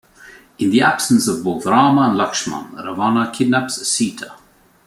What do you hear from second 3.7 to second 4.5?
Sita.